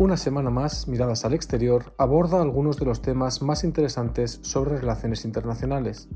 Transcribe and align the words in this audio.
Una 0.00 0.16
semana 0.16 0.48
más, 0.48 0.88
Miradas 0.88 1.26
al 1.26 1.34
Exterior 1.34 1.92
aborda 1.98 2.40
algunos 2.40 2.78
de 2.78 2.86
los 2.86 3.02
temas 3.02 3.42
más 3.42 3.64
interesantes 3.64 4.40
sobre 4.40 4.78
relaciones 4.78 5.26
internacionales. 5.26 6.08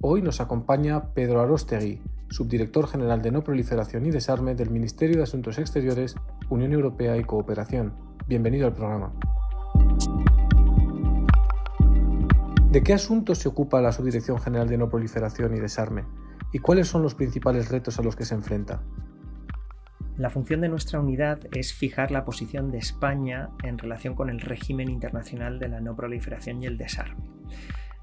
Hoy 0.00 0.22
nos 0.22 0.40
acompaña 0.40 1.14
Pedro 1.14 1.40
Arostegui, 1.40 2.02
subdirector 2.30 2.88
general 2.88 3.22
de 3.22 3.30
No 3.30 3.44
Proliferación 3.44 4.06
y 4.06 4.10
Desarme 4.10 4.56
del 4.56 4.70
Ministerio 4.70 5.18
de 5.18 5.22
Asuntos 5.22 5.56
Exteriores, 5.58 6.16
Unión 6.50 6.72
Europea 6.72 7.16
y 7.16 7.22
Cooperación. 7.22 7.92
Bienvenido 8.26 8.66
al 8.66 8.74
programa. 8.74 9.12
¿De 12.72 12.82
qué 12.82 12.92
asuntos 12.92 13.38
se 13.38 13.48
ocupa 13.48 13.80
la 13.80 13.92
Subdirección 13.92 14.40
General 14.40 14.68
de 14.68 14.78
No 14.78 14.88
Proliferación 14.88 15.54
y 15.54 15.60
Desarme? 15.60 16.06
¿Y 16.52 16.58
cuáles 16.58 16.88
son 16.88 17.04
los 17.04 17.14
principales 17.14 17.68
retos 17.68 18.00
a 18.00 18.02
los 18.02 18.16
que 18.16 18.24
se 18.24 18.34
enfrenta? 18.34 18.82
La 20.18 20.30
función 20.30 20.60
de 20.62 20.68
nuestra 20.68 20.98
unidad 20.98 21.38
es 21.52 21.72
fijar 21.72 22.10
la 22.10 22.24
posición 22.24 22.72
de 22.72 22.78
España 22.78 23.50
en 23.62 23.78
relación 23.78 24.16
con 24.16 24.30
el 24.30 24.40
régimen 24.40 24.90
internacional 24.90 25.60
de 25.60 25.68
la 25.68 25.80
no 25.80 25.94
proliferación 25.94 26.60
y 26.60 26.66
el 26.66 26.76
desarme. 26.76 27.22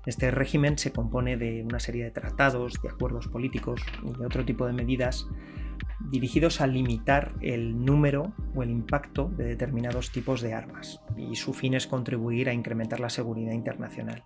Este 0.05 0.31
régimen 0.31 0.77
se 0.77 0.93
compone 0.93 1.35
de 1.35 1.61
una 1.63 1.81
serie 1.81 2.05
de 2.05 2.11
tratados, 2.11 2.81
de 2.81 2.87
acuerdos 2.87 3.27
políticos 3.27 3.81
y 4.01 4.17
de 4.17 4.25
otro 4.25 4.45
tipo 4.45 4.65
de 4.65 4.71
medidas 4.71 5.27
dirigidos 6.09 6.61
a 6.61 6.67
limitar 6.67 7.33
el 7.41 7.83
número 7.83 8.33
o 8.55 8.63
el 8.63 8.69
impacto 8.69 9.27
de 9.35 9.43
determinados 9.43 10.13
tipos 10.13 10.39
de 10.39 10.53
armas, 10.53 11.01
y 11.17 11.35
su 11.35 11.53
fin 11.53 11.73
es 11.73 11.85
contribuir 11.85 12.47
a 12.47 12.53
incrementar 12.53 13.01
la 13.01 13.09
seguridad 13.09 13.51
internacional. 13.51 14.23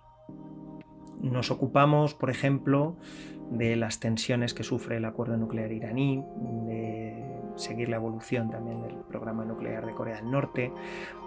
Nos 1.22 1.50
ocupamos, 1.50 2.14
por 2.14 2.30
ejemplo, 2.30 2.96
de 3.50 3.76
las 3.76 4.00
tensiones 4.00 4.54
que 4.54 4.62
sufre 4.62 4.96
el 4.96 5.04
acuerdo 5.04 5.36
nuclear 5.36 5.72
iraní, 5.72 6.24
de 6.66 7.40
seguir 7.56 7.88
la 7.88 7.96
evolución 7.96 8.50
también 8.50 8.82
del 8.82 8.94
programa 9.08 9.44
nuclear 9.44 9.84
de 9.84 9.92
Corea 9.92 10.16
del 10.16 10.30
Norte 10.30 10.72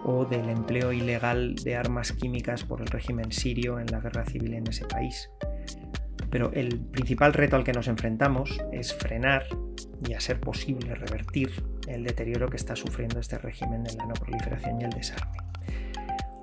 o 0.03 0.25
del 0.25 0.49
empleo 0.49 0.91
ilegal 0.93 1.55
de 1.55 1.75
armas 1.75 2.11
químicas 2.13 2.63
por 2.63 2.81
el 2.81 2.87
régimen 2.87 3.31
sirio 3.31 3.79
en 3.79 3.87
la 3.87 3.99
guerra 3.99 4.25
civil 4.25 4.53
en 4.53 4.67
ese 4.67 4.85
país. 4.85 5.29
Pero 6.29 6.51
el 6.53 6.79
principal 6.79 7.33
reto 7.33 7.55
al 7.55 7.63
que 7.63 7.73
nos 7.73 7.87
enfrentamos 7.87 8.59
es 8.71 8.93
frenar 8.95 9.43
y 10.07 10.13
a 10.13 10.19
ser 10.19 10.39
posible 10.39 10.95
revertir 10.95 11.51
el 11.87 12.03
deterioro 12.03 12.49
que 12.49 12.57
está 12.57 12.75
sufriendo 12.75 13.19
este 13.19 13.37
régimen 13.37 13.83
en 13.87 13.97
la 13.97 14.05
no 14.07 14.13
proliferación 14.13 14.81
y 14.81 14.85
el 14.85 14.89
desarme. 14.89 15.37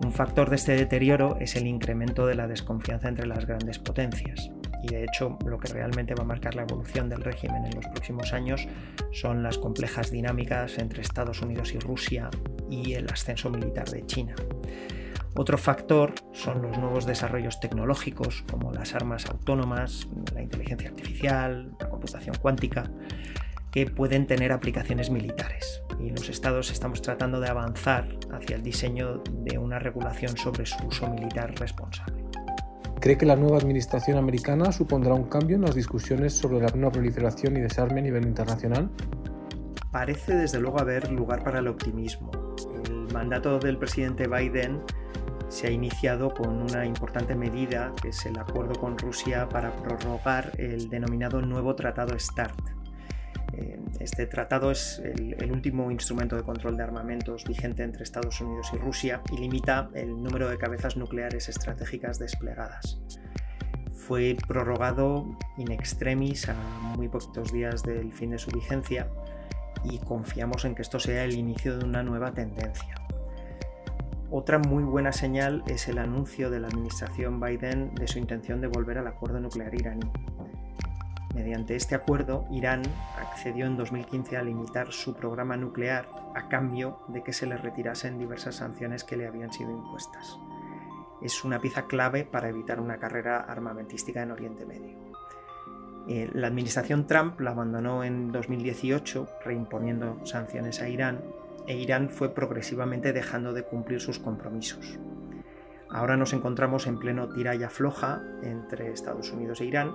Un 0.03 0.13
factor 0.13 0.49
de 0.49 0.57
este 0.57 0.77
deterioro 0.77 1.37
es 1.41 1.57
el 1.57 1.67
incremento 1.67 2.27
de 2.27 2.35
la 2.35 2.49
desconfianza 2.49 3.09
entre 3.09 3.27
las 3.27 3.45
grandes 3.45 3.79
potencias, 3.79 4.51
y 4.83 4.89
de 4.89 5.05
hecho 5.05 5.39
lo 5.45 5.59
que 5.59 5.73
realmente 5.73 6.15
va 6.15 6.23
a 6.23 6.27
marcar 6.27 6.55
la 6.55 6.63
evolución 6.63 7.11
del 7.11 7.23
régimen 7.23 7.67
en 7.67 7.75
los 7.75 7.87
próximos 7.87 8.33
años 8.33 8.67
son 9.13 9.43
las 9.43 9.59
complejas 9.59 10.11
dinámicas 10.11 10.79
entre 10.79 11.03
Estados 11.03 11.43
Unidos 11.43 11.75
y 11.75 11.79
Rusia 11.79 12.31
y 12.71 12.95
el 12.95 13.11
ascenso 13.13 13.51
militar 13.51 13.91
de 13.91 14.07
China. 14.07 14.35
Otro 15.37 15.59
factor 15.59 16.15
son 16.33 16.63
los 16.63 16.79
nuevos 16.79 17.05
desarrollos 17.07 17.61
tecnológicos 17.61 18.43
como 18.51 18.73
las 18.73 18.95
armas 18.95 19.27
autónomas, 19.27 20.09
la 20.35 20.43
inteligencia 20.43 20.89
artificial, 20.89 21.77
la 21.79 21.89
computación 21.89 22.37
cuántica, 22.41 22.91
que 23.71 23.87
pueden 23.87 24.27
tener 24.27 24.51
aplicaciones 24.51 25.11
militares. 25.11 25.83
Y 26.03 26.11
los 26.11 26.29
estados 26.29 26.71
estamos 26.71 27.03
tratando 27.03 27.41
de 27.41 27.49
avanzar 27.49 28.09
hacia 28.33 28.57
el 28.57 28.63
diseño 28.63 29.23
de 29.31 29.59
una 29.59 29.79
regulación 29.79 30.37
sobre 30.37 30.67
su 30.67 30.87
uso 30.87 31.09
militar 31.09 31.55
responsable. 31.59 32.25
¿Cree 33.01 33.17
que 33.17 33.25
la 33.25 33.37
nueva 33.37 33.57
administración 33.57 34.19
americana 34.19 34.73
supondrá 34.73 35.15
un 35.15 35.25
cambio 35.25 35.57
en 35.57 35.63
las 35.63 35.75
discusiones 35.75 36.35
sobre 36.35 36.61
la 36.61 36.69
no 36.75 36.93
proliferación 36.93 37.57
y 37.57 37.61
desarme 37.61 38.01
a 38.01 38.03
nivel 38.03 38.27
internacional? 38.27 38.91
Parece 39.91 40.35
desde 40.35 40.61
luego 40.61 40.81
haber 40.81 41.11
lugar 41.11 41.43
para 41.43 41.61
el 41.61 41.69
optimismo. 41.69 42.31
El 42.85 43.13
mandato 43.13 43.59
del 43.59 43.79
presidente 43.79 44.29
Biden 44.29 44.83
se 45.49 45.67
ha 45.67 45.71
iniciado 45.71 46.33
con 46.33 46.63
una 46.63 46.87
importante 46.87 47.35
medida, 47.35 47.93
que 48.01 48.11
es 48.11 48.25
el 48.27 48.39
acuerdo 48.39 48.79
con 48.79 48.97
Rusia 48.97 49.49
para 49.49 49.75
prorrogar 49.77 50.53
el 50.59 50.89
denominado 50.89 51.41
nuevo 51.41 51.75
Tratado 51.75 52.17
START, 52.19 52.61
este 54.01 54.27
tratado 54.27 54.71
es 54.71 54.99
el, 54.99 55.51
último 55.53 55.91
instrumento 55.91 56.37
de 56.37 56.43
control 56.43 56.77
de 56.77 56.83
armamentos 56.83 57.45
vigente 57.45 57.83
entre 57.83 58.03
Estados 58.03 58.41
Unidos 58.41 58.71
y 58.73 58.77
Rusia 58.79 59.21
y 59.31 59.39
limita 59.39 59.91
el 59.95 60.23
número 60.23 60.49
de 60.49 60.57
cabezas 60.57 60.97
nucleares 60.97 61.49
estratégicas 61.49 62.19
desplegadas. 62.19 62.99
Fue 63.93 64.37
prorrogado 64.49 65.27
in 65.59 65.71
extremis 65.71 66.49
a 66.49 66.55
muy 66.97 67.09
poquitos 67.09 67.53
días 67.53 67.83
del 67.83 68.13
fin 68.13 68.31
de 68.31 68.39
su 68.39 68.51
vigencia 68.51 69.09
y 69.85 69.99
confiamos 69.99 70.65
en 70.65 70.75
que 70.75 70.83
esto 70.83 70.99
sea 70.99 71.25
el 71.25 71.35
inicio 71.35 71.79
de 71.79 71.85
una 71.85 72.03
nueva 72.03 72.33
tendencia. 72.33 72.95
Otra 74.31 74.59
muy 74.59 74.85
buena 74.85 75.13
señal 75.13 75.65
es 75.67 75.89
el 75.89 75.99
anuncio 75.99 76.51
de 76.51 76.61
la 76.61 76.69
administración 76.69 77.41
Biden 77.41 77.95
de 77.97 78.07
su 78.07 78.19
intención 78.19 78.61
de 78.61 78.69
volver 78.69 78.99
al 78.99 79.09
acuerdo 79.09 79.41
nuclear 79.41 79.75
iraní. 79.75 80.09
Mediante 81.35 81.77
este 81.77 81.95
acuerdo, 81.95 82.45
Irán 82.51 82.83
accedió 83.17 83.67
en 83.67 83.77
2015 83.77 84.37
a 84.37 84.43
limitar 84.43 84.93
su 84.93 85.15
programa 85.15 85.57
nuclear 85.57 86.09
a 86.35 86.49
cambio 86.49 86.99
de 87.09 87.23
que 87.23 87.33
se 87.33 87.47
le 87.47 87.57
retirasen 87.57 88.19
diversas 88.19 88.57
sanciones 88.57 89.05
que 89.05 89.17
le 89.17 89.29
habían 89.29 89.53
sido 89.53 89.71
impuestas. 89.71 90.39
Es 91.23 91.45
una 91.45 91.61
pieza 91.61 91.87
clave 91.87 92.25
para 92.25 92.49
evitar 92.49 92.81
una 92.81 92.99
carrera 92.99 93.39
armamentística 93.39 94.23
en 94.23 94.33
Oriente 94.33 94.67
Medio. 94.67 94.97
Eh, 96.09 96.29
la 96.33 96.49
administración 96.49 97.07
Trump 97.07 97.39
la 97.41 97.51
abandonó 97.51 98.03
en 98.03 98.33
2018, 98.33 99.29
reimponiendo 99.45 100.25
sanciones 100.27 100.81
a 100.81 100.89
Irán, 100.89 101.21
e 101.69 101.77
Irán 101.77 102.11
fue 102.11 102.35
progresivamente 102.35 103.13
dejando 103.13 103.53
de 103.53 103.63
cumplir 103.63 104.01
sus 104.01 104.19
compromisos. 104.19 104.99
Ahora 105.89 106.17
nos 106.17 106.33
encontramos 106.33 106.87
en 106.87 106.99
pleno 106.99 107.29
tira 107.29 107.55
y 107.55 107.63
afloja 107.63 108.23
entre 108.43 108.93
Estados 108.93 109.31
Unidos 109.33 109.61
e 109.61 109.67
Irán, 109.67 109.93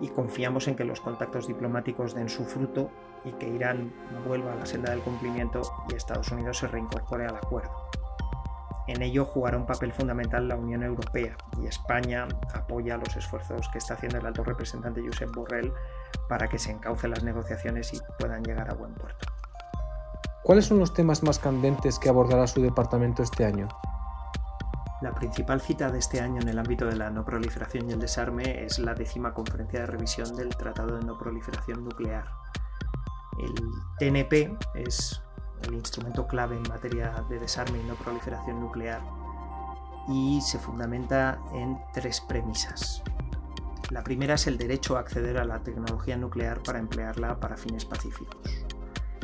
y 0.00 0.08
confiamos 0.08 0.68
en 0.68 0.76
que 0.76 0.84
los 0.84 1.00
contactos 1.00 1.46
diplomáticos 1.46 2.14
den 2.14 2.28
su 2.28 2.44
fruto 2.44 2.90
y 3.24 3.32
que 3.32 3.48
Irán 3.48 3.92
vuelva 4.26 4.52
a 4.52 4.56
la 4.56 4.66
senda 4.66 4.90
del 4.90 5.00
cumplimiento 5.00 5.62
y 5.88 5.94
Estados 5.94 6.30
Unidos 6.30 6.58
se 6.58 6.68
reincorpore 6.68 7.26
al 7.26 7.36
acuerdo. 7.36 7.90
En 8.86 9.02
ello 9.02 9.24
jugará 9.24 9.56
un 9.56 9.66
papel 9.66 9.92
fundamental 9.92 10.48
la 10.48 10.56
Unión 10.56 10.82
Europea 10.82 11.36
y 11.62 11.66
España 11.66 12.26
apoya 12.54 12.96
los 12.96 13.16
esfuerzos 13.16 13.68
que 13.68 13.78
está 13.78 13.94
haciendo 13.94 14.18
el 14.18 14.26
alto 14.26 14.42
representante 14.42 15.02
Josep 15.04 15.30
Borrell 15.32 15.72
para 16.28 16.48
que 16.48 16.58
se 16.58 16.72
encaucen 16.72 17.10
las 17.10 17.22
negociaciones 17.22 17.92
y 17.94 18.00
puedan 18.18 18.42
llegar 18.42 18.68
a 18.70 18.74
buen 18.74 18.94
puerto. 18.94 19.28
¿Cuáles 20.42 20.64
son 20.64 20.80
los 20.80 20.92
temas 20.92 21.22
más 21.22 21.38
candentes 21.38 21.98
que 21.98 22.08
abordará 22.08 22.46
su 22.46 22.62
departamento 22.62 23.22
este 23.22 23.44
año? 23.44 23.68
La 25.00 25.14
principal 25.14 25.62
cita 25.62 25.90
de 25.90 25.98
este 25.98 26.20
año 26.20 26.42
en 26.42 26.48
el 26.48 26.58
ámbito 26.58 26.84
de 26.84 26.96
la 26.96 27.08
no 27.08 27.24
proliferación 27.24 27.88
y 27.88 27.92
el 27.94 28.00
desarme 28.00 28.64
es 28.64 28.78
la 28.78 28.94
décima 28.94 29.32
conferencia 29.32 29.80
de 29.80 29.86
revisión 29.86 30.36
del 30.36 30.50
Tratado 30.50 30.98
de 30.98 31.04
No 31.04 31.16
Proliferación 31.16 31.84
Nuclear. 31.84 32.26
El 33.38 33.54
TNP 33.98 34.58
es 34.74 35.22
el 35.62 35.72
instrumento 35.72 36.26
clave 36.26 36.56
en 36.56 36.62
materia 36.68 37.24
de 37.30 37.38
desarme 37.38 37.78
y 37.78 37.84
no 37.84 37.94
proliferación 37.94 38.60
nuclear 38.60 39.00
y 40.08 40.40
se 40.42 40.58
fundamenta 40.58 41.40
en 41.54 41.78
tres 41.94 42.20
premisas. 42.20 43.02
La 43.90 44.04
primera 44.04 44.34
es 44.34 44.46
el 44.46 44.58
derecho 44.58 44.96
a 44.96 45.00
acceder 45.00 45.38
a 45.38 45.44
la 45.44 45.62
tecnología 45.62 46.18
nuclear 46.18 46.62
para 46.62 46.78
emplearla 46.78 47.40
para 47.40 47.56
fines 47.56 47.86
pacíficos. 47.86 48.36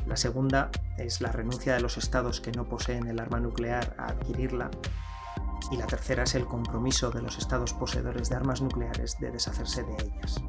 La 0.06 0.16
segunda 0.16 0.70
es 0.96 1.20
la 1.20 1.32
renuncia 1.32 1.74
de 1.74 1.80
los 1.80 1.98
estados 1.98 2.40
que 2.40 2.52
no 2.52 2.64
poseen 2.64 3.06
el 3.08 3.20
arma 3.20 3.40
nuclear 3.40 3.94
a 3.98 4.06
adquirirla 4.06 4.70
y 5.70 5.76
la 5.76 5.86
tercera 5.86 6.24
es 6.24 6.34
el 6.34 6.46
compromiso 6.46 7.10
de 7.10 7.22
los 7.22 7.38
estados 7.38 7.72
poseedores 7.72 8.28
de 8.28 8.36
armas 8.36 8.60
nucleares 8.62 9.18
de 9.18 9.30
deshacerse 9.30 9.82
de 9.82 9.94
ellas. 9.94 10.42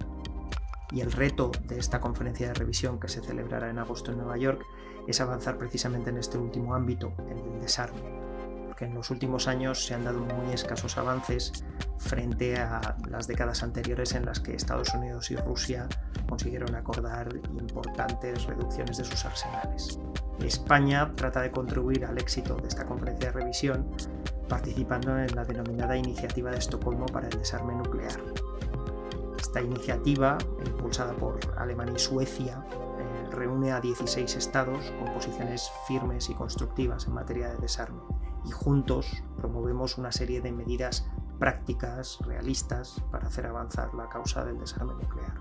Y 0.92 1.02
el 1.02 1.12
reto 1.12 1.52
de 1.68 1.80
esta 1.80 2.00
conferencia 2.00 2.48
de 2.48 2.54
revisión 2.54 3.00
que 3.00 3.10
se 3.10 3.22
celebrará 3.22 3.70
en 3.70 3.80
agosto 3.80 4.12
en 4.12 4.18
Nueva 4.18 4.38
York 4.38 4.66
es 5.08 5.20
avanzar 5.22 5.58
precisamente 5.58 6.10
en 6.10 6.18
este 6.18 6.38
último 6.38 6.76
ámbito, 6.76 7.14
el 7.30 7.42
del 7.42 7.60
desarme, 7.60 8.02
porque 8.68 8.86
en 8.86 8.94
los 8.94 9.10
últimos 9.10 9.48
años 9.48 9.86
se 9.86 9.96
han 9.96 10.06
dado 10.06 10.20
muy 10.20 10.54
escasos 10.54 10.98
avances 10.98 11.66
frente 11.98 12.58
a 12.58 12.98
las 13.10 13.28
décadas 13.28 13.64
anteriores 13.64 14.14
en 14.14 14.26
las 14.26 14.40
que 14.40 14.56
Estados 14.56 14.94
Unidos 14.94 15.32
y 15.32 15.36
Rusia 15.36 15.88
consiguieron 16.28 16.76
acordar 16.76 17.30
importantes 17.60 18.46
reducciones 18.46 18.98
de 18.98 19.04
sus 19.04 19.26
arsenales. 19.26 20.00
España 20.46 21.12
trata 21.16 21.42
de 21.42 21.52
contribuir 21.52 22.06
al 22.06 22.18
éxito 22.18 22.56
de 22.58 22.68
esta 22.68 22.86
conferencia 22.86 23.32
de 23.32 23.40
revisión 23.40 23.90
participando 24.48 25.18
en 25.18 25.36
la 25.36 25.46
denominada 25.46 25.98
Iniciativa 25.98 26.52
de 26.52 26.58
Estocolmo 26.58 27.06
para 27.08 27.28
el 27.28 27.38
Desarme 27.38 27.76
Nuclear. 27.76 28.20
Esta 29.40 29.62
iniciativa, 29.62 30.38
impulsada 30.66 31.14
por 31.14 31.40
Alemania 31.58 31.96
y 31.96 32.00
Suecia, 32.00 32.66
eh, 32.72 33.30
reúne 33.32 33.72
a 33.72 33.80
16 33.80 34.36
estados 34.36 34.92
con 35.00 35.14
posiciones 35.14 35.70
firmes 35.88 36.30
y 36.30 36.34
constructivas 36.34 37.08
en 37.08 37.14
materia 37.14 37.50
de 37.50 37.58
desarme 37.58 38.02
y 38.48 38.52
juntos 38.52 39.24
promovemos 39.38 39.98
una 39.98 40.12
serie 40.12 40.42
de 40.42 40.52
medidas 40.52 41.10
prácticas, 41.40 42.20
realistas, 42.26 43.02
para 43.12 43.28
hacer 43.28 43.46
avanzar 43.46 43.94
la 43.94 44.10
causa 44.10 44.44
del 44.46 44.58
desarme 44.58 44.94
nuclear. 44.94 45.36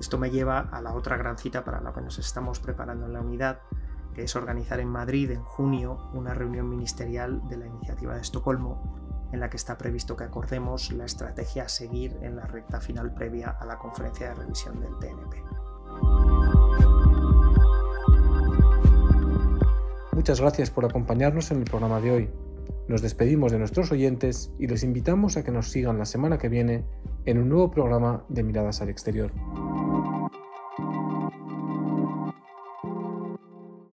Esto 0.00 0.18
me 0.18 0.30
lleva 0.30 0.68
a 0.70 0.80
la 0.80 0.94
otra 0.94 1.16
gran 1.16 1.38
cita 1.38 1.64
para 1.64 1.80
la 1.80 1.92
que 1.92 2.00
nos 2.00 2.18
estamos 2.18 2.60
preparando 2.60 3.06
en 3.06 3.12
la 3.12 3.20
unidad, 3.20 3.60
es 4.22 4.36
organizar 4.36 4.80
en 4.80 4.88
Madrid 4.88 5.30
en 5.30 5.42
junio 5.42 6.10
una 6.14 6.34
reunión 6.34 6.68
ministerial 6.68 7.46
de 7.48 7.56
la 7.56 7.66
iniciativa 7.66 8.14
de 8.14 8.20
Estocolmo, 8.20 9.28
en 9.32 9.40
la 9.40 9.50
que 9.50 9.56
está 9.56 9.76
previsto 9.76 10.16
que 10.16 10.24
acordemos 10.24 10.92
la 10.92 11.04
estrategia 11.04 11.64
a 11.64 11.68
seguir 11.68 12.16
en 12.22 12.36
la 12.36 12.46
recta 12.46 12.80
final 12.80 13.14
previa 13.14 13.50
a 13.50 13.66
la 13.66 13.78
conferencia 13.78 14.28
de 14.28 14.34
revisión 14.34 14.80
del 14.80 14.98
TNP. 14.98 15.42
Muchas 20.12 20.40
gracias 20.40 20.70
por 20.70 20.84
acompañarnos 20.84 21.50
en 21.50 21.58
el 21.58 21.64
programa 21.64 22.00
de 22.00 22.10
hoy. 22.10 22.30
Nos 22.88 23.02
despedimos 23.02 23.52
de 23.52 23.58
nuestros 23.58 23.92
oyentes 23.92 24.50
y 24.58 24.66
les 24.66 24.82
invitamos 24.82 25.36
a 25.36 25.44
que 25.44 25.52
nos 25.52 25.70
sigan 25.70 25.98
la 25.98 26.06
semana 26.06 26.38
que 26.38 26.48
viene 26.48 26.84
en 27.26 27.38
un 27.38 27.48
nuevo 27.48 27.70
programa 27.70 28.24
de 28.28 28.42
Miradas 28.42 28.80
al 28.80 28.88
Exterior. 28.88 29.30